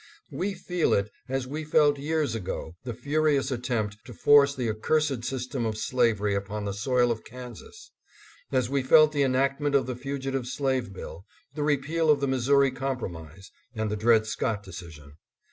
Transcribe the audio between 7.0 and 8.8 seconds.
of Kansas; as